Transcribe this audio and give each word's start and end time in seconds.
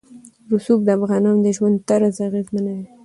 رسوب 0.51 0.79
د 0.83 0.89
افغانانو 0.97 1.43
د 1.45 1.47
ژوند 1.57 1.75
طرز 1.89 2.15
اغېزمنوي. 2.27 2.85